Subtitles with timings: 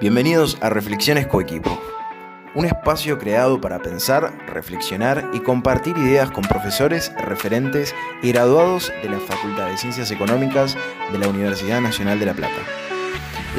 [0.00, 1.78] Bienvenidos a Reflexiones Coequipo,
[2.54, 9.10] un espacio creado para pensar, reflexionar y compartir ideas con profesores, referentes y graduados de
[9.10, 10.74] la Facultad de Ciencias Económicas
[11.12, 12.62] de la Universidad Nacional de La Plata.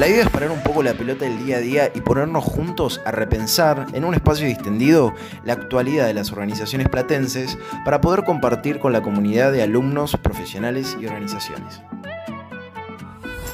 [0.00, 3.00] La idea es parar un poco la pelota del día a día y ponernos juntos
[3.04, 5.14] a repensar en un espacio distendido
[5.44, 10.96] la actualidad de las organizaciones platenses para poder compartir con la comunidad de alumnos, profesionales
[11.00, 11.82] y organizaciones.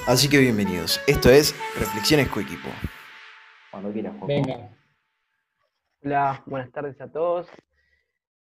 [0.08, 0.98] Así que bienvenidos.
[1.06, 2.70] Esto es Reflexiones Coequipo.
[3.70, 4.70] Cuando quieras, Venga.
[6.02, 7.46] Hola, buenas tardes a todos.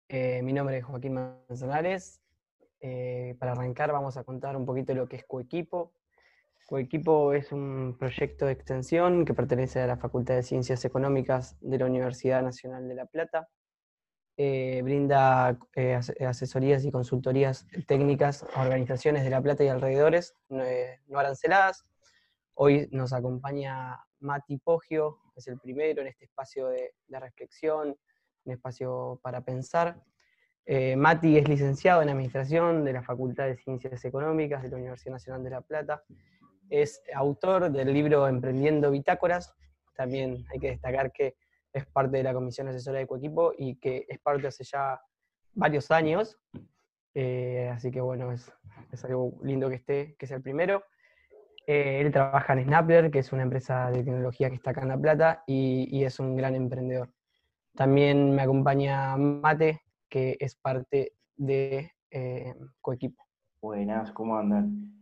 [0.08, 2.22] Eh, mi nombre es Joaquín Manzanares.
[2.82, 5.92] Eh, para arrancar vamos a contar un poquito lo que es Coequipo.
[6.68, 11.80] Coequipo es un proyecto de extensión que pertenece a la Facultad de Ciencias Económicas de
[11.80, 13.50] la Universidad Nacional de La Plata.
[14.38, 21.00] Eh, brinda eh, asesorías y consultorías técnicas a organizaciones de La Plata y alrededores, eh,
[21.08, 21.86] no, aranceladas.
[22.54, 27.96] Hoy nos acompaña Mati Poggio, es el primero en este espacio de, reflexión,
[28.44, 30.04] un espacio para pensar.
[30.98, 35.44] Mati es licenciado en Administración de la Facultad de Ciencias Económicas de la Universidad Nacional
[35.44, 36.04] de La Plata.
[36.70, 39.54] Es autor del libro Emprendiendo Bitácoras.
[39.96, 41.36] También hay que destacar que
[41.76, 45.00] es parte de la comisión asesora de Coequipo y que es parte hace ya
[45.54, 46.40] varios años.
[47.14, 48.50] Eh, así que bueno, es,
[49.04, 50.86] algo lindo que esté, que sea el primero.
[51.68, 54.88] Eh, él trabaja en Snappler, que es una empresa de tecnología que está acá en
[54.88, 57.10] La Plata, y, es un gran emprendedor.
[57.76, 63.22] También me acompaña Mate, que es parte de eh, Coequipo.
[63.62, 64.94] Buenas, ¿cómo andan?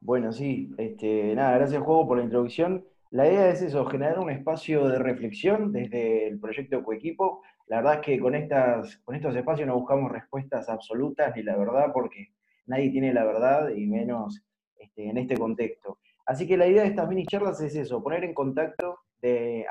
[0.00, 2.84] Bueno, sí, este, nada, gracias Juego por la introducción.
[3.16, 7.40] La idea es eso, generar un espacio de reflexión desde el proyecto Coequipo.
[7.66, 11.56] La verdad es que con, estas, con estos espacios no buscamos respuestas absolutas ni la
[11.56, 12.34] verdad, porque
[12.66, 14.44] nadie tiene la verdad y menos
[14.78, 15.98] este, en este contexto.
[16.26, 18.98] Así que la idea de estas mini charlas es eso, poner en contacto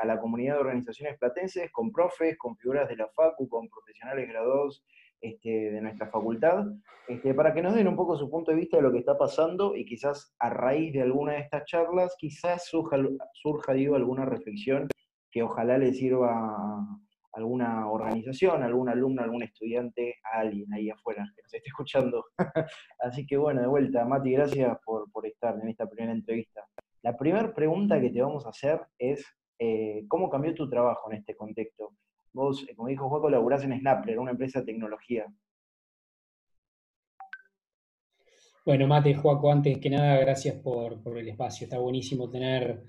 [0.02, 4.28] a la comunidad de organizaciones platenses con profes, con figuras de la FACU, con profesionales
[4.28, 4.84] graduados
[5.22, 6.66] este, de nuestra facultad,
[7.08, 9.18] este, para que nos den un poco su punto de vista de lo que está
[9.18, 12.98] pasando y quizás a raíz de alguna de estas charlas, quizás surja,
[13.34, 14.88] surja digo, alguna reflexión
[15.32, 17.00] que ojalá le sirva a
[17.36, 22.26] alguna organización, algún alumno, algún estudiante, a alguien ahí afuera que nos esté escuchando.
[23.00, 26.66] Así que bueno, de vuelta, Mati, gracias por, estar en esta primera entrevista.
[27.04, 29.26] La primera pregunta que te vamos a hacer es,
[29.60, 31.92] eh, ¿cómo cambió tu trabajo en este contexto?
[32.36, 35.26] Vos, eh, como dijo Juaco, laburás en Snappler, una empresa de tecnología.
[38.66, 41.64] Bueno, Mate, Juaco, antes que nada, gracias por, el espacio.
[41.64, 42.84] Está buenísimo tener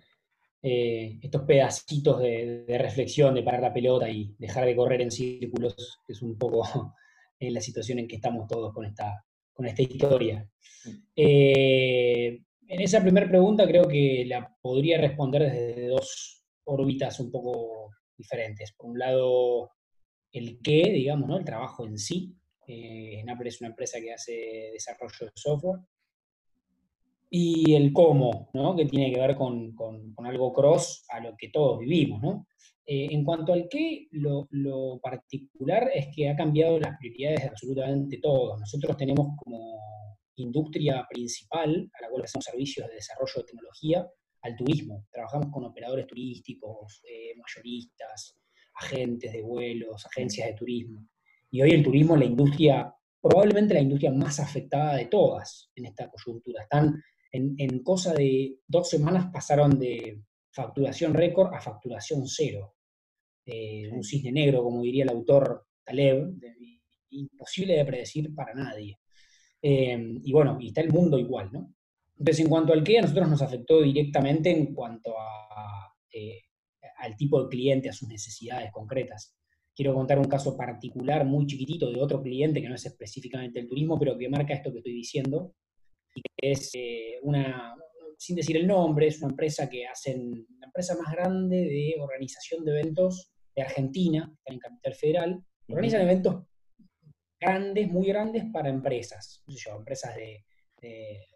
[0.60, 6.00] eh, estos pedacitos de, reflexión, de parar la pelota y dejar de correr en círculos,
[6.04, 6.64] que es un poco
[7.38, 10.44] en la situación en que estamos todos con esta, con esta historia.
[11.14, 17.92] Eh, en esa primera pregunta creo que la podría responder desde dos órbitas un poco
[18.16, 18.72] diferentes.
[18.72, 19.71] Por un lado,
[20.32, 21.38] el qué, digamos, ¿no?
[21.38, 22.34] el trabajo en sí.
[22.66, 25.81] Eh, es una empresa que hace desarrollo de software.
[27.28, 28.77] Y el cómo, ¿no?
[28.77, 29.75] que tiene que ver con,
[30.25, 32.22] algo cross a lo que todos vivimos.
[32.22, 32.47] ¿no?
[32.87, 37.48] Eh, en cuanto al qué, lo, lo, particular es que ha cambiado las prioridades de
[37.48, 38.59] absolutamente todos.
[38.60, 39.77] Nosotros tenemos como
[40.37, 44.06] industria principal a la cual hacemos servicios de desarrollo de tecnología,
[44.46, 45.06] al turismo.
[45.10, 48.38] Trabajamos con operadores turísticos, eh, mayoristas,
[48.74, 51.06] agentes de vuelos, agencias de turismo.
[51.50, 55.86] Y hoy el turismo es la industria, probablemente la industria más afectada de todas en
[55.86, 56.62] esta coyuntura.
[56.62, 57.02] Están
[57.32, 62.74] en, cosa de dos semanas pasaron de facturación récord a facturación cero.
[63.44, 66.34] Eh, un cisne negro, como diría el autor Taleb,
[67.10, 68.98] imposible de predecir para nadie.
[69.62, 71.75] Eh, y bueno, y está el mundo igual, ¿no?
[72.19, 75.15] Entonces, en cuanto al qué, a nosotros nos afectó directamente en cuanto
[76.12, 76.43] eh,
[76.99, 79.37] al tipo de cliente, a sus necesidades concretas.
[79.75, 83.69] Quiero contar un caso particular muy chiquitito de otro cliente que no es específicamente el
[83.69, 85.54] turismo, pero que marca esto que estoy diciendo,
[86.15, 87.75] y que es eh, una,
[88.16, 92.65] sin decir el nombre, es una empresa que hacen, la empresa más grande de organización
[92.65, 96.45] de eventos de Argentina, en Capital Federal, organizan eventos
[97.39, 100.47] grandes, muy grandes para empresas, no sé yo, empresas de
[100.80, 101.27] de,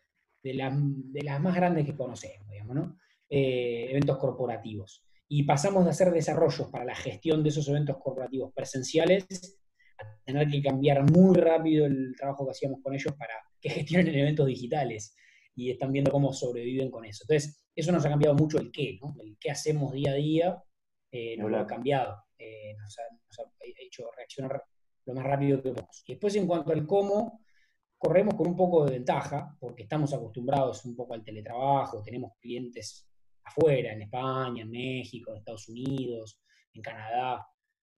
[0.43, 2.99] las más grandes que conocemos, digamos, ¿no?
[3.29, 5.05] Eh, eventos corporativos.
[5.29, 9.61] Y pasamos de hacer desarrollos para la gestión de esos eventos corporativos presenciales
[9.99, 14.15] a tener que cambiar muy rápido el trabajo que hacíamos con ellos para que gestionen
[14.17, 15.15] eventos digitales.
[15.55, 17.25] Y están viendo cómo sobreviven con eso.
[17.25, 19.15] Entonces, eso nos ha cambiado mucho el qué, ¿no?
[19.23, 20.65] El qué hacemos día a día
[21.13, 22.25] eh, nos lo ha cambiado.
[22.39, 23.53] Eh, nos, ha, nos, ha,
[23.85, 24.63] hecho reaccionar
[25.05, 26.03] lo más rápido que podemos.
[26.07, 27.41] Y después, en cuanto al cómo,
[28.01, 33.07] corremos con un poco de ventaja, porque estamos acostumbrados un poco al teletrabajo, tenemos clientes
[33.45, 36.41] afuera, en España, en México, en Estados Unidos,
[36.73, 37.47] en Canadá.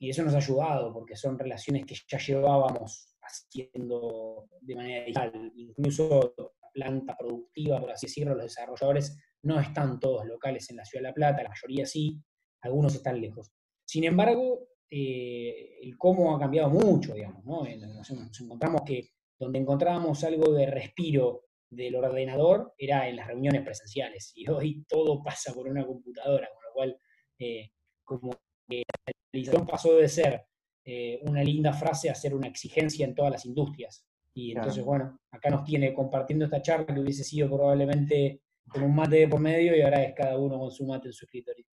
[0.00, 5.52] Y eso nos ha ayudado porque son relaciones que ya llevábamos haciendo de manera digital.
[5.54, 10.84] Incluso la planta productiva, por así decirlo, los desarrolladores no están todos locales en la
[10.84, 12.20] Ciudad de La Plata, la mayoría sí,
[12.62, 13.52] algunos están lejos.
[13.84, 17.62] Sin embargo, eh, el cómo ha cambiado mucho, digamos, ¿no?
[17.62, 19.10] Nos, encontramos que
[19.42, 25.20] donde encontrábamos algo de respiro del ordenador era en las reuniones presenciales y hoy todo
[25.20, 27.00] pasa por una computadora, con lo cual
[27.40, 27.72] eh,
[28.04, 28.30] como
[28.68, 30.44] que la realización pasó de ser
[30.84, 34.06] eh, una linda frase a ser una exigencia en todas las industrias.
[34.32, 38.94] Y entonces, bueno, acá nos tiene compartiendo esta charla que hubiese sido probablemente con un
[38.94, 41.66] mate de por medio y ahora es cada uno con su mate en su escritorio.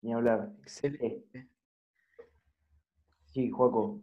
[0.00, 0.50] Ni hablar.
[0.62, 1.48] Excelente.
[3.26, 4.02] Sí, Juaco.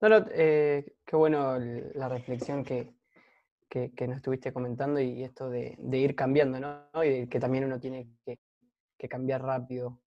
[0.00, 2.94] No, eh, qué bueno la reflexión que,
[4.06, 7.04] nos estuviste comentando y esto de, ir cambiando, ¿no?
[7.04, 8.38] Y que también uno tiene que,
[9.08, 10.00] cambiar rápido.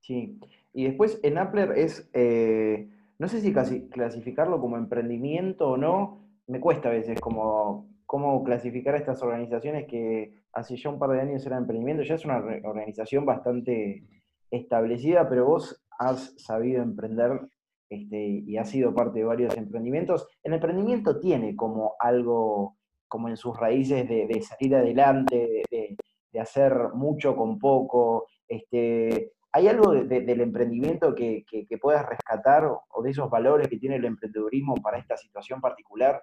[0.00, 0.38] Sí,
[0.72, 2.88] y después en Appler es, eh,
[3.18, 8.94] no sé si clasificarlo como emprendimiento o no, me cuesta a veces como cómo clasificar
[8.94, 12.38] a estas organizaciones que hace ya un par de años eran emprendimiento, ya es una
[12.38, 14.04] organización bastante
[14.50, 17.40] establecida, pero vos has sabido emprender
[17.88, 20.28] este, y has sido parte de varios emprendimientos.
[20.42, 22.76] El emprendimiento tiene como algo,
[23.08, 25.96] como en sus raíces de, salir adelante, de,
[26.40, 28.26] hacer mucho con poco.
[28.46, 33.96] Este, ¿Hay algo del emprendimiento que, que puedas rescatar o de esos valores que tiene
[33.96, 36.22] el emprendedurismo para esta situación particular?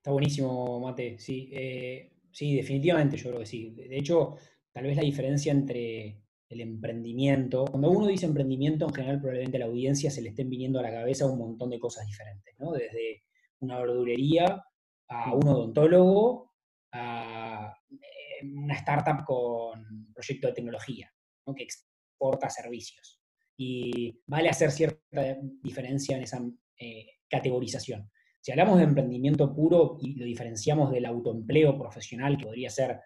[0.00, 1.18] Está buenísimo, Mate.
[1.18, 3.72] Sí, eh, sí, definitivamente yo creo que sí.
[3.72, 4.36] De hecho,
[4.72, 9.60] tal vez la diferencia entre el emprendimiento, cuando uno dice emprendimiento, en general probablemente a
[9.60, 12.72] la audiencia se le estén viniendo a la cabeza un montón de cosas diferentes, ¿no?
[12.72, 13.22] Desde
[13.60, 14.64] una verdurería
[15.08, 16.50] a un odontólogo
[16.92, 21.12] a eh, una startup con proyecto de tecnología,
[21.46, 21.54] ¿no?
[21.54, 23.20] que exporta servicios.
[23.56, 26.42] Y vale hacer cierta diferencia en esa
[26.78, 28.10] eh, categorización.
[28.40, 33.00] Si hablamos de emprendimiento puro y lo diferenciamos del autoempleo profesional, que podría ser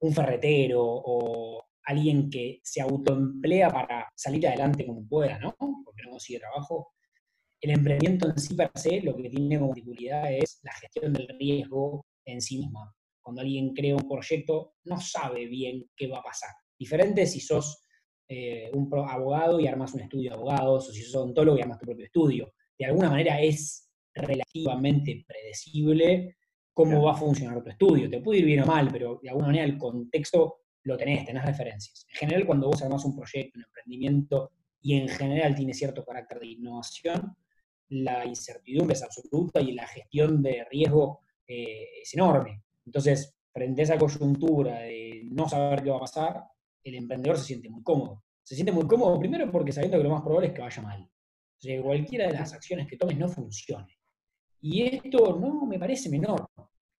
[0.00, 5.54] un ferretero o alguien que se autoemplea para salir adelante como pueda, ¿no?
[5.58, 6.92] Porque no consigue trabajo.
[7.60, 11.28] El emprendimiento en sí per se lo que tiene como particularidad es la gestión del
[11.38, 12.92] riesgo en sí misma.
[13.20, 16.50] Cuando alguien crea un proyecto, no sabe bien qué va a pasar.
[16.78, 17.84] Diferente si sos
[18.28, 21.78] eh, un abogado y armas un estudio de abogados, o si sos odontólogo y armas
[21.78, 22.52] tu propio estudio.
[22.78, 26.36] De alguna manera es relativamente predecible
[26.74, 28.10] cómo va a funcionar tu estudio.
[28.10, 31.44] Te puede ir bien o mal, pero de alguna manera el contexto lo tenés, tenés
[31.44, 32.06] referencias.
[32.08, 34.52] En general, cuando vos armás un proyecto, un emprendimiento,
[34.82, 37.36] y en general tiene cierto carácter de innovación,
[37.88, 42.62] la incertidumbre es absoluta y la gestión de riesgo eh, es enorme.
[42.84, 46.44] Entonces, frente a esa coyuntura de no saber qué va a pasar,
[46.82, 48.24] el emprendedor se siente muy cómodo.
[48.42, 51.08] Se siente muy cómodo primero porque sabiendo que lo más probable es que vaya mal.
[51.64, 53.98] O cualquiera de las acciones que tomes no funcione.
[54.60, 56.48] Y esto no me parece menor.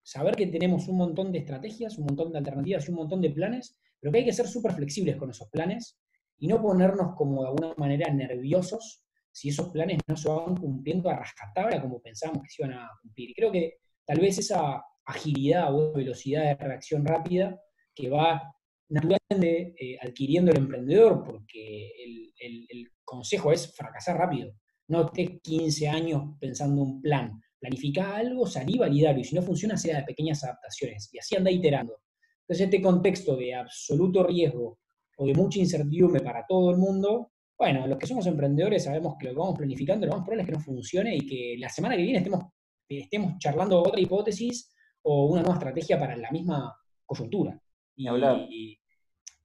[0.04, 3.30] Saber que tenemos un montón de estrategias, un montón de alternativas y un montón de
[3.30, 5.98] planes, pero que hay que ser súper flexibles con esos planes
[6.38, 9.02] y no ponernos como de alguna manera nerviosos
[9.32, 12.90] si esos planes no se van cumpliendo a rascatabla como pensábamos que se iban a
[13.02, 13.30] cumplir.
[13.30, 17.58] Y creo que tal vez esa agilidad o velocidad de reacción rápida
[17.94, 18.54] que va
[18.88, 24.52] naturalmente eh, adquiriendo el emprendedor, porque el, el, consejo es fracasar rápido.
[24.88, 29.76] No estés 15 años pensando un plan, planifica algo, salí, validarlo, y si no funciona,
[29.76, 31.96] sea de pequeñas adaptaciones, y así anda iterando.
[32.42, 34.78] Entonces, este contexto de absoluto riesgo
[35.16, 39.28] o de mucha incertidumbre para todo el mundo, bueno, los que somos emprendedores sabemos que
[39.28, 41.96] lo que vamos planificando, lo más probable es que no funcione y que la semana
[41.96, 42.44] que viene estemos,
[42.86, 44.70] estemos charlando otra hipótesis
[45.02, 47.58] o una nueva estrategia para la misma coyuntura.
[47.96, 48.78] Y, y,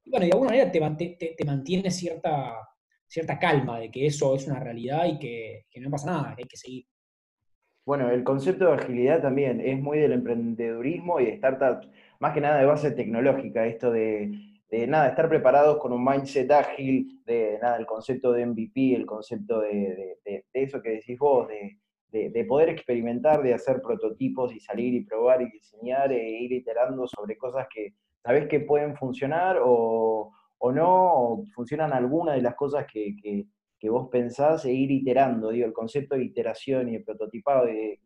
[0.06, 2.56] bueno, de alguna manera te, te, mantiene cierta,
[3.08, 6.42] cierta calma de que eso es una realidad y que, que no pasa nada, que
[6.42, 6.86] hay que seguir.
[7.90, 12.40] Bueno, el concepto de agilidad también es muy del emprendedurismo y de startups, más que
[12.40, 14.32] nada de base tecnológica, esto de,
[14.88, 19.62] nada, estar preparados con un mindset ágil, de nada, el concepto de MVP, el concepto
[19.62, 20.20] de,
[20.54, 25.50] eso que decís vos, de, poder experimentar, de hacer prototipos y salir y probar y
[25.50, 30.32] diseñar e ir iterando sobre cosas que sabés que pueden funcionar o,
[30.62, 33.48] no, o funcionan algunas de las cosas que que
[33.88, 35.52] vos pensás e ir iterando.
[35.52, 38.00] Digo, el concepto de iteración y de prototipado y de,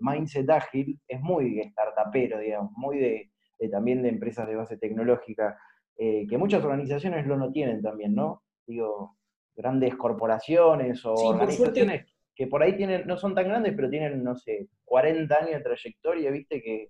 [0.00, 3.30] mindset ágil es muy startupero, digamos, muy de,
[3.70, 5.58] también de empresas de base tecnológica,
[5.98, 8.42] eh, que muchas organizaciones lo no tienen también, ¿no?
[8.66, 9.18] Digo,
[9.54, 14.34] grandes corporaciones o organizaciones que por ahí tienen, no son tan grandes, pero tienen, no
[14.34, 16.88] sé, 40 años de trayectoria, viste, que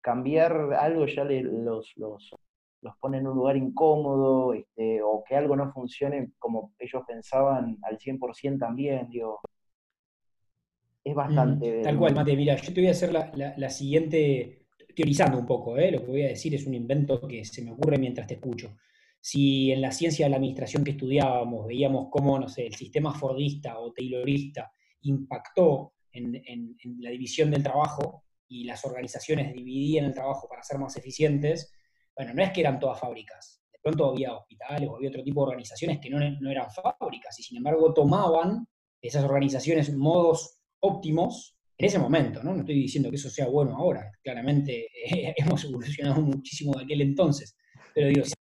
[0.00, 2.34] cambiar algo ya los, los,
[2.82, 7.78] los pone en un lugar incómodo, este, o que algo no funcione como ellos pensaban
[7.82, 9.40] al 100% también, digo.
[11.04, 11.82] Es bastante...
[11.82, 15.76] tal cual, Mate, mira, yo te voy a hacer la, la, siguiente, teorizando un poco,
[15.76, 15.90] ¿eh?
[15.90, 18.68] lo que voy a decir es un invento que se me ocurre mientras te escucho
[19.22, 23.14] si en la ciencia de la administración que estudiábamos veíamos cómo, no sé, el sistema
[23.14, 24.72] fordista o taylorista
[25.02, 26.42] impactó en,
[26.98, 31.72] la división del trabajo y las organizaciones dividían el trabajo para ser más eficientes,
[32.16, 33.62] bueno, no es que eran todas fábricas.
[33.72, 37.42] De pronto había hospitales o había otro tipo de organizaciones que no, eran fábricas y
[37.42, 38.66] sin embargo tomaban
[39.00, 42.52] esas organizaciones modos óptimos en ese momento, ¿no?
[42.52, 44.86] No estoy diciendo que eso sea bueno ahora, claramente
[45.36, 47.56] hemos evolucionado muchísimo de aquel entonces,
[47.94, 48.34] pero digo, si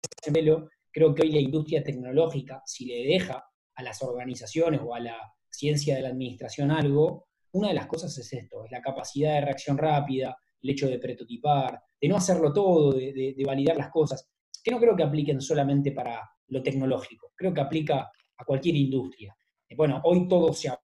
[0.92, 3.46] creo que hoy la industria tecnológica, si le deja
[3.76, 5.18] a las organizaciones o a la
[5.50, 9.42] ciencia de la administración algo, una de las cosas es esto, es la capacidad de
[9.42, 14.28] reacción rápida, el hecho de prototipar, de no hacerlo todo, de, validar las cosas,
[14.63, 19.36] que no creo que apliquen solamente para lo tecnológico, creo que aplica a cualquier industria.
[19.75, 20.80] Bueno, hoy todo se ha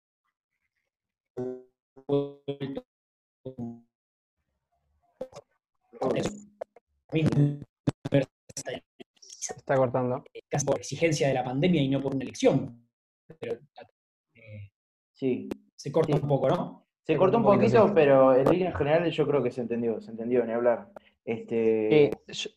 [9.51, 10.25] se está cortando.
[10.49, 12.89] Casi por exigencia de la pandemia y no por una elección.
[13.39, 13.61] Pero
[14.35, 14.71] eh,
[15.13, 15.49] sí.
[15.77, 16.90] se corta un poco, ¿no?
[17.03, 20.45] Se, cortó un poquito, pero en línea general yo creo que se entendió, se entendió,
[20.45, 20.89] ni hablar.
[21.25, 22.11] Este...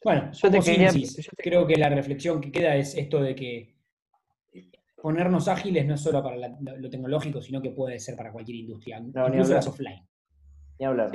[0.04, 0.92] bueno, yo te quería,
[1.38, 3.74] creo que la reflexión que queda es esto de que
[5.02, 9.00] ponernos ágiles no es solo para lo tecnológico, sino que puede ser para cualquier industria,
[9.00, 10.08] no, incluso las offline.
[10.80, 11.12] Ni hablar.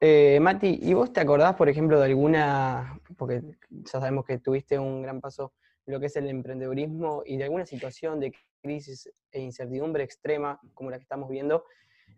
[0.00, 4.78] Eh, Mati, ¿y vos te acordás, por ejemplo, de alguna, porque ya sabemos que tuviste
[4.78, 5.52] un gran paso
[5.86, 10.60] en lo que es el emprendedurismo y de alguna situación de crisis e incertidumbre extrema
[10.74, 11.64] como la que estamos viendo?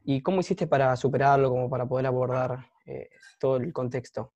[0.09, 3.09] ¿Y cómo hiciste para superarlo, como para poder abordar eh,
[3.41, 4.35] todo el contexto?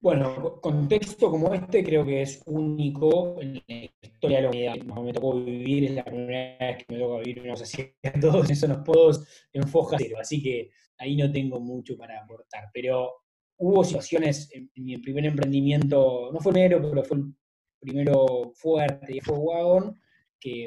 [0.00, 5.02] Bueno, contexto como este creo que es único en la historia de la humanidad.
[5.02, 8.68] Me tocó vivir, es la primera vez que me toca vivir una sociedad, todos eso
[8.68, 9.10] nos puedo
[9.52, 12.70] enfocar cero, así que ahí no tengo mucho para aportar.
[12.72, 13.14] Pero
[13.56, 17.34] hubo situaciones en, mi primer emprendimiento, no fue primero, pero fue el
[17.80, 19.98] primero fuerte, y fue Wagon,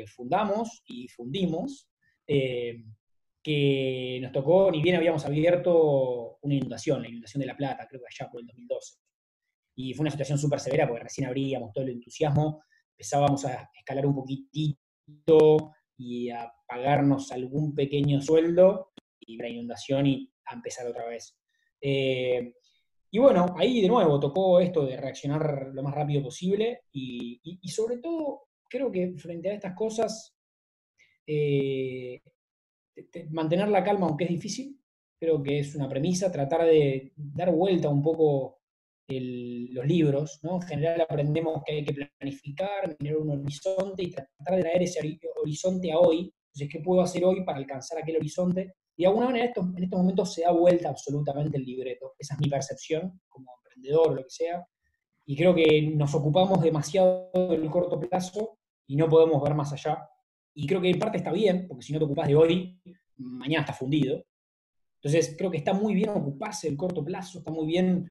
[0.07, 1.89] fundamos y fundimos,
[2.27, 2.84] eh,
[3.41, 8.01] que nos tocó, ni bien habíamos abierto una inundación, la inundación de La Plata, creo
[8.01, 9.00] que allá por el 2012
[9.77, 14.07] y fue una situación súper severa porque recién abríamos todo el entusiasmo, empezábamos a escalar
[14.07, 21.05] un poquitito y a pagarnos algún pequeño sueldo y la inundación y a empezar otra
[21.05, 21.38] vez.
[21.79, 22.55] Eh,
[23.12, 27.98] y bueno, ahí de nuevo tocó esto de reaccionar lo más rápido posible y, sobre
[28.00, 30.36] todo creo que frente a estas cosas,
[31.25, 32.21] eh,
[33.29, 34.79] mantener la calma aunque es difícil,
[35.19, 38.57] creo que es una premisa, tratar de dar vuelta un poco
[39.09, 40.55] los libros, ¿no?
[40.55, 45.00] En general aprendemos que hay que planificar, tener un horizonte y tratar de traer ese
[45.41, 46.33] horizonte a hoy.
[46.47, 48.74] Entonces, ¿qué puedo hacer hoy para alcanzar aquel horizonte?
[48.97, 52.15] Y de alguna manera en estos momentos se da vuelta absolutamente el libreto.
[52.17, 54.65] Esa es mi percepción como emprendedor o lo que sea.
[55.25, 58.57] Y creo que nos ocupamos demasiado del corto plazo
[58.88, 60.10] y no podemos ver más allá.
[60.53, 62.82] Y creo que en parte está bien, porque si no te ocupas de hoy,
[63.17, 64.24] mañana estás fundido.
[64.96, 68.10] Entonces, creo que está muy bien ocuparse del corto plazo, está muy bien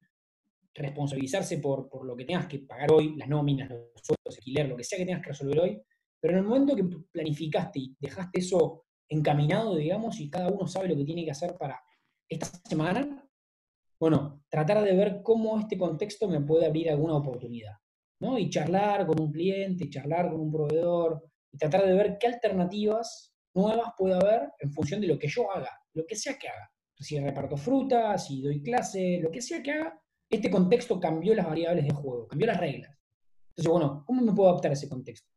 [0.73, 4.77] responsabilizarse por, por, lo que tengas que pagar hoy, las nóminas, los sueldos, alquiler, lo
[4.77, 5.81] que sea que tengas que resolver hoy,
[6.19, 10.89] pero en el momento que planificaste y dejaste eso encaminado, digamos, y cada uno sabe
[10.89, 11.81] lo que tiene que hacer para
[12.29, 13.27] esta semana,
[13.99, 17.77] bueno, tratar de ver cómo este contexto me puede abrir alguna oportunidad,
[18.19, 18.37] ¿no?
[18.37, 23.33] Y charlar con un cliente, charlar con un proveedor, y tratar de ver qué alternativas
[23.53, 26.71] nuevas puede haber en función de lo que yo haga, lo que sea que haga.
[26.99, 31.45] Si reparto frutas, si doy clase, lo que sea que haga, este contexto cambió las
[31.45, 32.95] variables de juego, cambió las reglas.
[33.49, 35.31] Entonces, bueno, ¿cómo me puedo adaptar a ese contexto?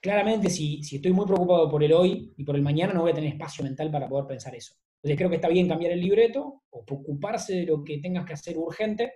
[0.00, 3.12] Claramente, si, si estoy muy preocupado por el hoy y por el mañana, no voy
[3.12, 4.74] a tener espacio mental para poder pensar eso.
[4.96, 8.34] Entonces, creo que está bien cambiar el libreto o ocuparse de lo que tengas que
[8.34, 9.14] hacer urgente,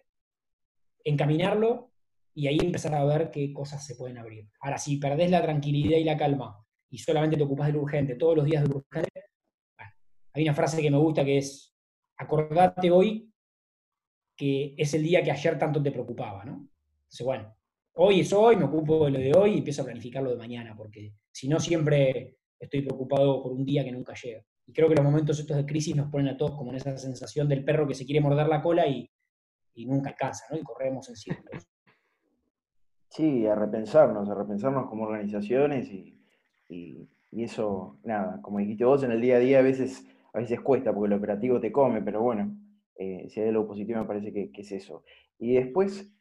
[1.04, 1.89] encaminarlo
[2.40, 4.48] y ahí empezar a ver qué cosas se pueden abrir.
[4.60, 8.34] Ahora, si perdés la tranquilidad y la calma y solamente te ocupas del urgente todos
[8.34, 9.24] los días del urgente,
[10.32, 11.76] hay una frase que me gusta que es,
[12.16, 13.30] acordate hoy
[14.34, 16.66] que es el día que ayer tanto te preocupaba, ¿no?
[17.02, 17.54] Entonces, bueno,
[17.96, 20.36] hoy es hoy, me ocupo de lo de hoy y empiezo a planificar lo de
[20.36, 24.42] mañana, porque si no siempre estoy preocupado por un día que nunca llega.
[24.66, 26.96] Y creo que los momentos estos de crisis nos ponen a todos como en esa
[26.96, 29.10] sensación del perro que se quiere morder la cola y,
[29.84, 30.56] nunca alcanza, ¿no?
[30.56, 31.66] Y corremos en círculos.
[33.10, 36.16] Sí, a repensarnos, a repensarnos como organizaciones y,
[37.32, 40.60] y eso, nada, como dijiste vos, en el día a día a veces, a veces
[40.60, 42.56] cuesta porque el operativo te come, pero bueno,
[42.96, 45.04] eh, si hay algo positivo me parece que, es eso.
[45.38, 46.12] Y después,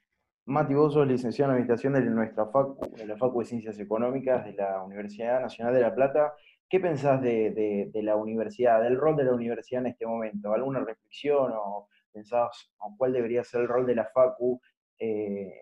[0.45, 4.45] Mati, vos sos licenciado en Administración de nuestra facu, de la Facu de Ciencias Económicas
[4.45, 6.33] de la Universidad Nacional de La Plata.
[6.69, 10.53] ¿Qué pensás de, la universidad, del rol de la universidad en este momento?
[10.53, 14.61] ¿Alguna reflexión o pensás cuál debería ser el rol de la Facu?
[14.99, 15.53] Eh,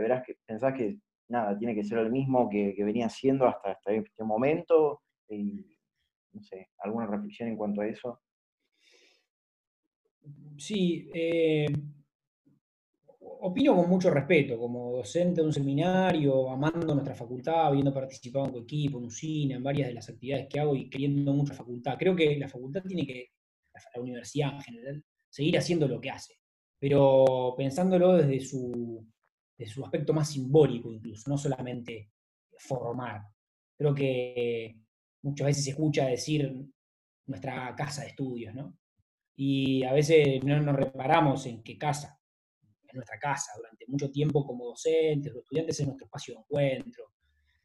[0.00, 0.98] ¿De que pensás que
[1.28, 5.02] nada, tiene que ser el mismo que, venía siendo hasta, hasta este momento?
[5.28, 5.76] Y,
[6.32, 8.20] no sé, ¿alguna reflexión en cuanto a eso?
[10.56, 11.66] Sí, eh,
[13.20, 18.52] opino con mucho respeto, como docente de un seminario, amando nuestra facultad, habiendo participado en
[18.52, 21.96] coequipo, en usina, en varias de las actividades que hago y queriendo mucho facultad.
[21.98, 23.30] Creo que la facultad tiene que,
[23.94, 26.38] la universidad en general, seguir haciendo lo que hace,
[26.78, 29.06] pero pensándolo desde su,
[29.56, 32.10] desde su aspecto más simbólico incluso, no solamente
[32.58, 33.22] formar.
[33.76, 34.76] Creo que
[35.22, 36.66] muchas veces se escucha decir
[37.26, 38.76] nuestra casa de estudios, ¿no?
[39.36, 42.18] y a veces no nos reparamos en qué casa,
[42.62, 47.04] en nuestra casa, durante mucho tiempo como docentes o estudiantes es nuestro espacio de encuentro,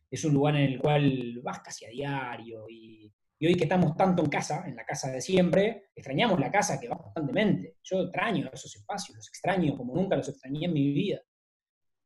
[0.09, 4.21] es un lugar en el cual vas casi a diario y, hoy que estamos tanto
[4.21, 7.77] en casa, en la casa de siempre, extrañamos la casa que va constantemente.
[7.83, 11.21] Yo extraño esos espacios, los extraño como nunca los extrañé en mi vida.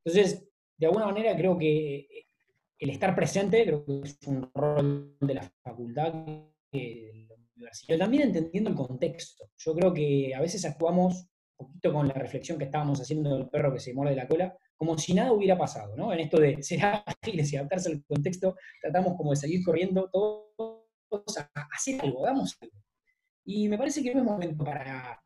[0.03, 2.07] Entonces, de alguna manera creo que
[2.79, 6.13] el estar presente creo que es un rol de la facultad
[6.71, 7.27] que
[7.87, 9.49] pero también entendiendo el contexto.
[9.57, 13.49] Yo creo que a veces actuamos un poquito con la reflexión que estábamos haciendo del
[13.49, 16.11] perro que se muerde la cola, como si nada hubiera pasado, ¿no?
[16.11, 21.37] En esto de ser ágiles y adaptarse al contexto, tratamos como de seguir corriendo todos
[21.37, 22.75] a hacer algo, damos algo.
[23.45, 25.21] Y me parece que no es momento para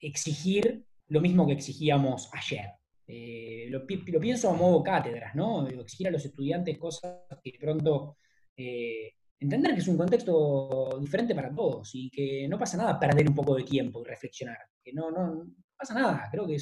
[0.00, 2.66] exigir lo mismo que exigíamos ayer.
[3.12, 5.66] Eh, lo, pienso a modo cátedras, ¿no?
[5.66, 8.18] Exigir a los estudiantes cosas que pronto
[8.56, 13.28] eh, entender que es un contexto diferente para todos y que no pasa nada perder
[13.28, 15.44] un poco de tiempo y reflexionar, que no, no,
[15.76, 16.56] pasa nada, creo que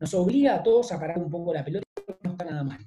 [0.00, 1.84] nos obliga a todos a parar un poco la pelota,
[2.22, 2.80] no está nada mal.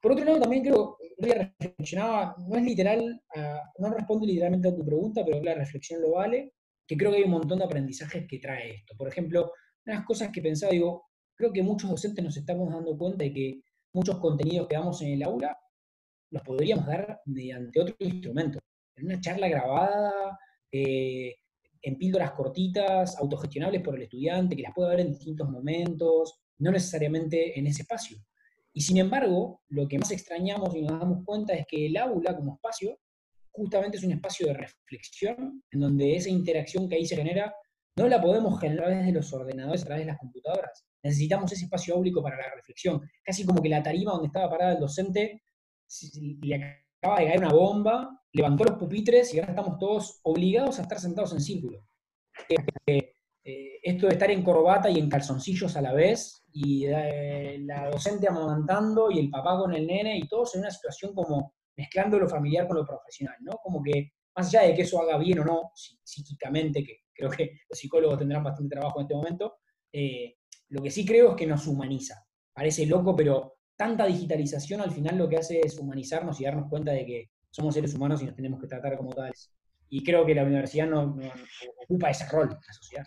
[0.00, 4.76] Por otro lado, también creo, que reflexionaba, no es literal, ah, no responde literalmente a
[4.76, 6.52] tu pregunta, pero la reflexión lo vale,
[6.86, 8.94] que creo que hay un montón de aprendizajes que trae esto.
[8.96, 9.50] Por ejemplo,
[9.84, 13.60] unas cosas que pensaba, digo, creo que muchos docentes nos estamos dando cuenta de que
[13.92, 15.56] muchos contenidos que damos en el aula
[16.30, 18.58] los podríamos dar mediante otro instrumento.
[18.96, 20.38] En una charla grabada,
[20.72, 21.36] eh,
[21.82, 26.72] en píldoras cortitas, autogestionables por el estudiante, que las pueda ver en distintos momentos, no
[26.72, 28.18] necesariamente en ese espacio.
[28.72, 32.36] Y sin embargo, lo que más extrañamos y nos damos cuenta es que el aula
[32.36, 32.98] como espacio
[33.52, 37.54] justamente es un espacio de reflexión, en donde esa interacción que ahí se genera
[37.96, 40.86] no la podemos generar desde los ordenadores a través de las computadoras.
[41.02, 44.72] Necesitamos ese espacio público para la reflexión, casi como que la tarima donde estaba parada
[44.72, 45.42] el docente
[46.42, 50.82] le acaba de caer una bomba, levantó los pupitres y ahora estamos todos obligados a
[50.82, 51.80] estar sentados en círculo.
[52.86, 57.58] Eh, eh, esto de estar en corbata y en calzoncillos a la vez, y eh,
[57.60, 61.54] la docente amamantando y el papá con el nene, y todos en una situación como
[61.76, 63.52] mezclando lo familiar con lo profesional, ¿no?
[63.62, 67.60] Como que, más allá de que eso haga bien o no, psíquicamente, que creo que
[67.68, 69.58] los psicólogos tendrán bastante trabajo en este momento,
[70.68, 72.26] lo que sí creo es que nos humaniza.
[72.52, 76.92] Parece loco, pero tanta digitalización al final lo que hace es humanizarnos y darnos cuenta
[76.92, 79.52] de que somos seres humanos y nos tenemos que tratar como tales.
[79.88, 81.16] Y creo que la universidad no,
[81.84, 83.04] ocupa ese rol en la sociedad.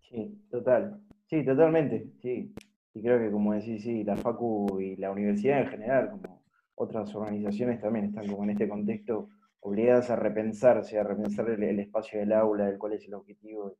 [0.00, 1.00] Sí, total.
[1.26, 2.12] Sí, totalmente.
[2.22, 2.54] Sí.
[2.94, 6.43] Y creo que como decís, sí, la FACU y la universidad en general, como
[6.74, 9.28] otras organizaciones también están como en este contexto
[9.60, 13.76] obligadas a repensarse, a repensar el, espacio del aula, del cuál es el objetivo.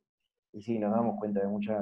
[0.51, 1.79] Y, sí, nos damos cuenta de muchas,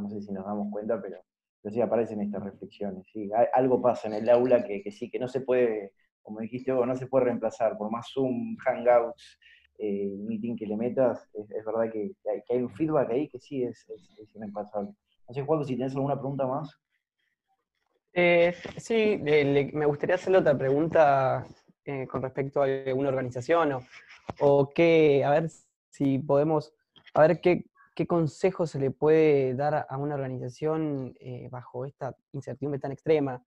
[0.00, 1.18] no sé si nos damos cuenta, pero
[1.62, 3.06] pero sí aparecen estas reflexiones.
[3.12, 3.30] ¿sí?
[3.52, 5.92] algo pasa en el aula que, sí, que no se puede,
[6.22, 7.76] como dijiste no se puede reemplazar.
[7.76, 9.38] Por más Zoom, Hangouts,
[9.78, 12.12] eh, meeting que le metas, es, verdad que,
[12.50, 14.08] hay, un feedback ahí que sí es, es.
[14.36, 16.70] No sé, Juan, si tienes alguna pregunta más.
[18.20, 21.46] Eh, sí, me gustaría hacerle otra pregunta
[21.84, 23.86] eh, con respecto a alguna organización o,
[24.40, 25.50] o qué, a ver
[25.88, 26.74] si podemos,
[27.14, 27.64] a ver qué,
[27.98, 33.42] ¿Qué consejo se le puede dar a una organización eh, bajo esta incertidumbre tan extrema?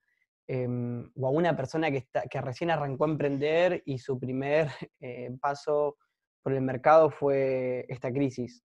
[0.46, 4.68] Em, o a una persona que, está, que recién arrancó a emprender y su primer
[5.00, 5.96] eh, paso
[6.44, 8.62] por el mercado fue esta crisis.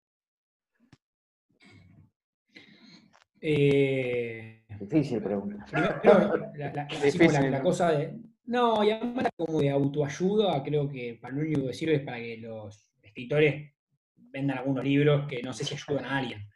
[3.41, 5.65] Eh, Difícil pregunta.
[5.71, 8.15] la, cosa de.
[8.45, 12.17] No, y además como de autoayuda, creo que para lo único que sirve es para
[12.17, 13.73] que los escritores
[14.15, 16.47] vendan algunos libros que no sé si ayudan a alguien.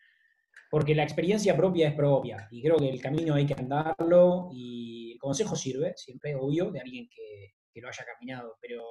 [0.70, 5.12] Porque la experiencia propia es propia y creo que el camino hay que andarlo y
[5.14, 8.84] el consejo sirve, siempre obvio, de alguien que, que lo haya caminado, pero,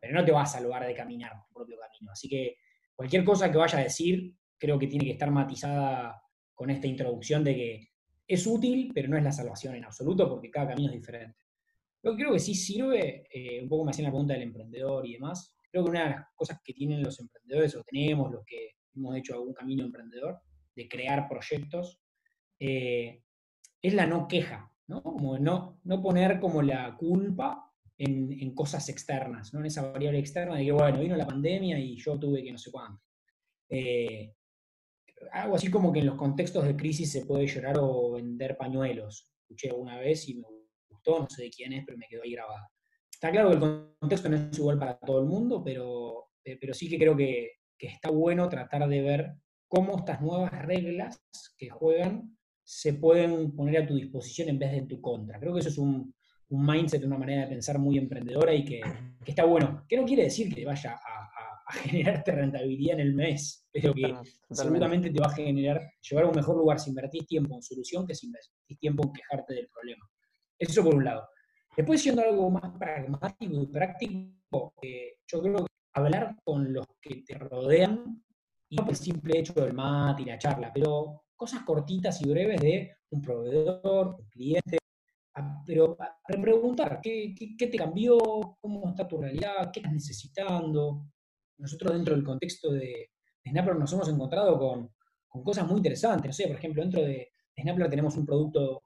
[0.00, 2.12] pero no te va a salvar de caminar tu propio camino.
[2.12, 2.58] Así que
[2.94, 6.22] cualquier cosa que vaya a decir, creo que tiene que estar matizada
[6.58, 7.88] con esta introducción de que
[8.26, 11.38] es útil, pero no es la salvación en absoluto, porque cada camino es diferente.
[12.02, 15.06] Lo que creo que sí sirve, eh, un poco me hacían la pregunta del emprendedor
[15.06, 18.44] y demás, creo que una de las cosas que tienen los emprendedores, o tenemos los
[18.44, 20.40] que hemos hecho algún camino emprendedor,
[20.74, 22.00] de crear proyectos,
[22.58, 23.22] eh,
[23.80, 25.00] es la no queja, ¿no?
[25.00, 29.60] Como no, no poner como la culpa en, cosas externas, ¿no?
[29.60, 32.58] En esa variable externa de que, bueno, vino la pandemia y yo tuve que no
[32.58, 33.00] sé cuánto.
[33.68, 34.34] Eh,
[35.32, 39.30] algo así como que en los contextos de crisis se puede llorar o vender pañuelos.
[39.42, 40.46] Escuché una vez y me
[40.88, 42.70] gustó, no sé de quién es, pero me quedó ahí grabada.
[43.10, 46.74] Está claro que el contexto no es igual para todo el mundo, pero, eh, pero
[46.74, 49.34] sí que creo que, que está bueno tratar de ver
[49.66, 51.20] cómo estas nuevas reglas
[51.56, 55.40] que juegan se pueden poner a tu disposición en vez de en tu contra.
[55.40, 56.14] Creo que eso es un,
[56.50, 58.80] un mindset, una manera de pensar muy emprendedora y que,
[59.26, 59.84] está bueno.
[59.88, 61.28] Que no quiere decir que vaya a,
[61.72, 64.14] generarte rentabilidad en el mes, pero que
[64.50, 68.06] seguramente te va a generar, llevar a un mejor lugar si invertís tiempo en solución
[68.06, 70.08] que si invertís tiempo en quejarte del problema.
[70.58, 71.28] Eso por un lado.
[71.76, 77.22] Después, siendo algo más pragmático y práctico, eh, yo creo que hablar con los que
[77.22, 78.22] te rodean,
[78.70, 82.28] y no por el simple hecho del mate y la charla, pero cosas cortitas y
[82.28, 84.78] breves de un proveedor, un cliente,
[85.64, 88.18] pero preguntar, ¿qué, te cambió?
[88.60, 89.70] ¿Cómo está tu realidad?
[89.72, 91.06] ¿Qué estás necesitando?
[91.58, 93.10] Nosotros dentro del contexto de,
[93.46, 94.90] Snapper nos hemos encontrado con,
[95.44, 96.26] cosas muy interesantes.
[96.26, 98.82] No sé, por ejemplo, dentro de, Snapper tenemos un producto,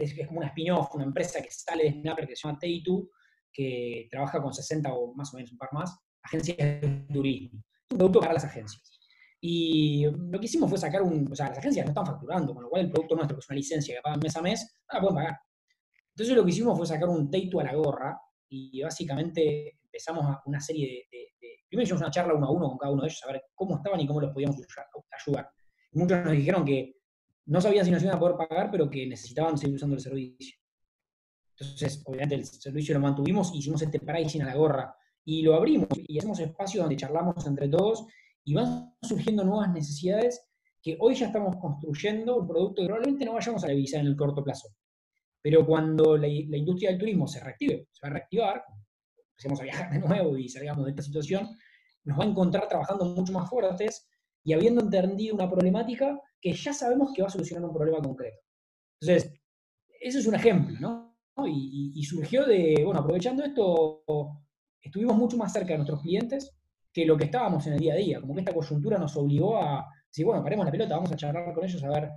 [0.00, 3.10] es como una spin-off, una empresa que sale de Snapper que se llama Teitu,
[3.52, 7.60] que trabaja con 60 o más o menos un par más, agencias de turismo.
[7.60, 8.98] Es un producto para las agencias.
[9.40, 12.64] Y lo que hicimos fue sacar un, o sea, las agencias no están facturando, con
[12.64, 14.94] lo cual el producto nuestro, que es una licencia que pagan mes a mes, no
[14.94, 15.38] la pueden pagar.
[16.10, 20.60] Entonces lo que hicimos fue sacar un Teitu a la gorra y básicamente empezamos una
[20.60, 21.28] serie de,
[21.68, 23.76] Primero hicimos una charla uno a uno con cada uno de ellos, a ver cómo
[23.76, 24.56] estaban y cómo los podíamos
[25.26, 25.50] ayudar.
[25.92, 26.96] muchos nos dijeron que
[27.46, 30.56] no sabían si nos iban a poder pagar, pero que necesitaban seguir usando el servicio.
[31.58, 35.88] Entonces, obviamente el servicio lo mantuvimos, hicimos este pricing a la gorra y lo abrimos
[35.94, 38.06] y hacemos espacios donde charlamos entre todos
[38.44, 40.48] y van surgiendo nuevas necesidades
[40.82, 44.16] que hoy ya estamos construyendo un producto que probablemente no vayamos a revisar en el
[44.16, 44.68] corto plazo.
[45.42, 48.64] Pero cuando la, industria del turismo se reactive, se va a reactivar,
[49.38, 51.48] empecemos a viajar de nuevo y salgamos de esta situación,
[52.04, 54.08] nos va a encontrar trabajando mucho más fuertes
[54.42, 58.38] y habiendo entendido una problemática que ya sabemos que va a solucionar un problema concreto.
[59.00, 59.32] Entonces,
[60.00, 61.14] eso es un ejemplo, ¿no?
[61.46, 64.02] Y, surgió de, bueno, aprovechando esto,
[64.80, 66.52] estuvimos mucho más cerca de nuestros clientes
[66.92, 69.56] que lo que estábamos en el día a día, como que esta coyuntura nos obligó
[69.56, 72.10] a decir, bueno, paremos la pelota, vamos a charlar con ellos a ver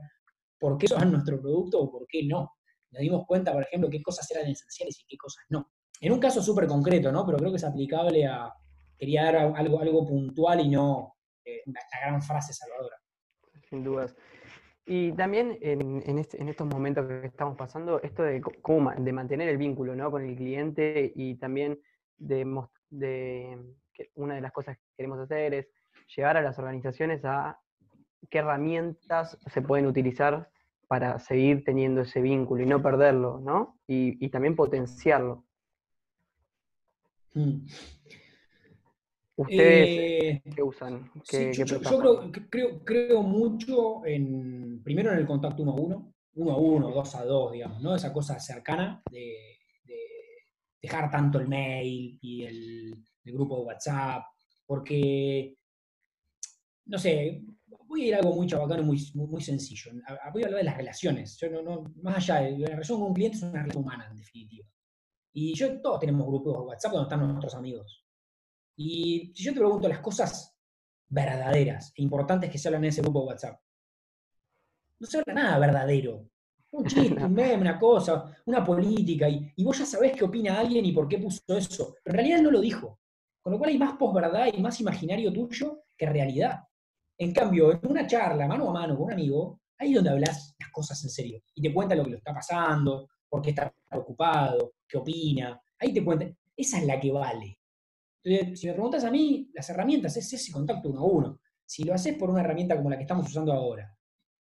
[0.58, 2.52] por qué son nuestro producto o por qué no
[2.90, 5.70] nos dimos cuenta, por ejemplo, qué cosas eran esenciales y qué cosas no.
[6.02, 7.26] En un caso súper concreto, ¿no?
[7.26, 8.54] Pero creo que es aplicable a,
[8.98, 12.98] quería dar algo, algo puntual y no eh, la gran frase salvadora.
[13.70, 14.16] Sin dudas.
[14.86, 19.48] Y también en, este, en, estos momentos que estamos pasando, esto de, cómo, de mantener
[19.48, 20.12] el vínculo ¿no?
[20.12, 21.80] con el cliente y también
[22.18, 22.46] de,
[22.90, 23.58] de
[24.16, 25.68] una de las cosas que queremos hacer es
[26.16, 27.60] llevar a las organizaciones a
[28.30, 30.50] qué herramientas se pueden utilizar
[30.88, 33.80] para seguir teniendo ese vínculo y no perderlo, ¿no?
[33.88, 35.46] Y, también potenciarlo.
[37.34, 37.66] Mm.
[39.36, 41.10] ¿Ustedes eh, qué usan?
[41.54, 41.82] yo,
[42.50, 47.16] creo, creo, mucho en, primero en el contacto uno a uno, uno a uno, dos
[47.16, 47.96] a dos, digamos, ¿no?
[47.96, 49.58] Esa cosa cercana de,
[50.82, 54.26] dejar tanto el mail y el, el, grupo de WhatsApp,
[54.66, 55.56] porque,
[56.86, 57.44] no sé,
[57.92, 59.92] voy a ir a algo muy chabacano, muy, muy, sencillo.
[60.34, 61.38] Voy a hablar de las relaciones.
[61.38, 64.18] Yo no, más allá de la relación con un cliente es una relación humana, en
[64.18, 64.68] definitiva.
[65.34, 68.06] Y yo, todos tenemos grupos de WhatsApp donde están nuestros amigos.
[68.76, 70.58] Y si yo te pregunto las cosas
[71.08, 73.62] verdaderas e importantes que se hablan en ese grupo de WhatsApp,
[75.00, 76.28] no se habla nada verdadero.
[76.72, 80.60] Un chiste, un meme, una cosa, una política, y, y, vos ya sabés qué opina
[80.60, 81.96] alguien y por qué puso eso.
[82.04, 83.00] Pero en realidad no lo dijo.
[83.42, 86.60] Con lo cual hay más posverdad y más imaginario tuyo que realidad.
[87.18, 90.56] En cambio, en una charla mano a mano con un amigo, ahí es donde hablas
[90.60, 91.42] las cosas en serio.
[91.56, 95.60] Y te cuenta lo que le está pasando, por qué está preocupado, qué opina.
[95.80, 96.30] Ahí te cuenta.
[96.56, 97.58] Esa es la que vale.
[98.22, 101.40] Si me preguntas a mí, las herramientas es ese contacto uno a uno.
[101.66, 103.96] Si lo haces por una herramienta como la que estamos usando ahora,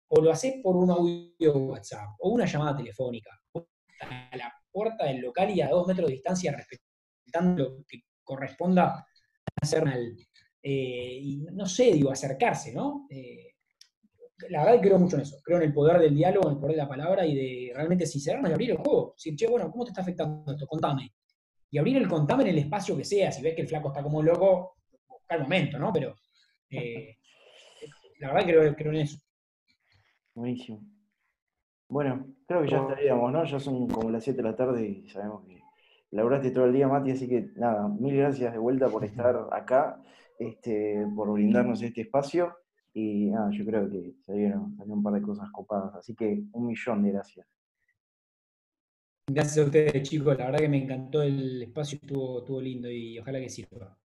[0.08, 3.30] o lo haces por un audio WhatsApp, o una llamada telefónica,
[4.00, 9.06] a la puerta del local y a dos metros de distancia, respetando lo que corresponda
[9.62, 9.84] hacer
[10.62, 13.06] eh, y no sé, digo, acercarse, ¿no?
[13.08, 13.49] Eh,
[14.48, 16.60] la verdad que creo mucho en eso, creo en el poder del diálogo, en el
[16.60, 19.14] poder de la palabra y de realmente sincerarnos y abrir el juego.
[19.16, 20.66] Decir, che, bueno, ¿cómo te está afectando esto?
[20.66, 21.12] Contame.
[21.72, 23.30] y abrir el contame en el espacio que sea.
[23.30, 24.76] Si ves que el flaco está como loco,
[25.08, 25.92] busca el momento, ¿no?
[25.92, 26.14] Pero
[26.70, 27.16] eh,
[28.18, 29.18] la verdad creo, creo en eso.
[30.34, 30.80] Buenísimo.
[31.88, 33.44] Bueno, creo que ya estaríamos, ¿no?
[33.44, 35.60] Ya son como las 7 de la tarde y sabemos que
[36.12, 40.00] laburaste todo el día, Mati, así que nada, mil gracias de vuelta por estar acá,
[40.38, 42.54] este, por brindarnos este espacio.
[42.92, 47.02] Y yo creo que salieron, salieron un par de cosas copadas, así que un millón
[47.02, 47.46] de gracias.
[49.28, 50.36] Gracias a ustedes, chicos.
[50.36, 53.96] La verdad que me encantó el espacio, estuvo, estuvo lindo y ojalá que sirva.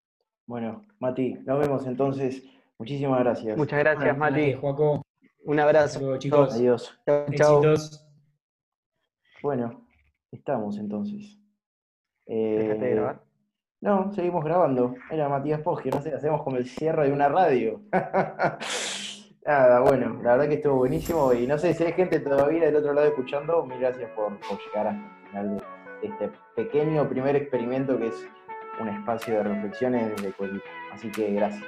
[0.46, 2.44] Bueno, Mati, nos vemos entonces.
[2.78, 3.58] Muchísimas gracias.
[3.58, 4.54] Muchas gracias, Mati.
[4.54, 5.02] Juaco.
[5.46, 6.18] Un abrazo.
[6.18, 6.54] chicos.
[6.54, 7.00] Adiós.
[7.36, 7.62] Chao.
[9.42, 9.88] Bueno,
[10.32, 11.40] estamos entonces.
[12.28, 13.25] ¿Dejaste de eh, grabar?
[13.82, 14.96] No, seguimos grabando.
[15.12, 17.82] Era Matías Poggio, no sé, hacemos como el cierre de una radio.
[19.46, 22.78] Nada, bueno, la verdad que estuvo buenísimo y no sé si hay gente todavía del
[22.78, 25.64] otro lado escuchando, mil gracias por, llegar hasta el final
[26.02, 28.28] de este pequeño primer experimento que es
[28.80, 30.62] un espacio de reflexiones desde Coelho.
[30.92, 31.64] Así que gracias.